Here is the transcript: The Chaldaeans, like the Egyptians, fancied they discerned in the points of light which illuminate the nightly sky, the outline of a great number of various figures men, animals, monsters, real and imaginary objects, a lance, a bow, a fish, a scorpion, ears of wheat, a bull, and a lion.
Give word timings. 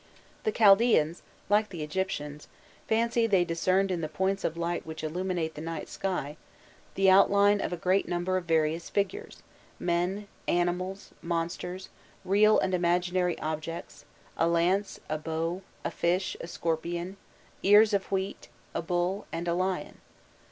The 0.45 0.51
Chaldaeans, 0.51 1.21
like 1.47 1.69
the 1.69 1.83
Egyptians, 1.83 2.47
fancied 2.87 3.27
they 3.29 3.45
discerned 3.45 3.91
in 3.91 4.01
the 4.01 4.09
points 4.09 4.43
of 4.43 4.57
light 4.57 4.83
which 4.83 5.03
illuminate 5.03 5.53
the 5.53 5.61
nightly 5.61 5.85
sky, 5.85 6.37
the 6.95 7.11
outline 7.11 7.61
of 7.61 7.71
a 7.71 7.77
great 7.77 8.07
number 8.07 8.35
of 8.35 8.45
various 8.45 8.89
figures 8.89 9.43
men, 9.77 10.27
animals, 10.47 11.11
monsters, 11.21 11.89
real 12.25 12.57
and 12.57 12.73
imaginary 12.73 13.37
objects, 13.39 14.05
a 14.37 14.47
lance, 14.47 14.99
a 15.07 15.19
bow, 15.19 15.61
a 15.85 15.91
fish, 15.91 16.35
a 16.41 16.47
scorpion, 16.47 17.15
ears 17.61 17.93
of 17.93 18.11
wheat, 18.11 18.47
a 18.73 18.81
bull, 18.81 19.27
and 19.31 19.47
a 19.47 19.53
lion. 19.53 19.99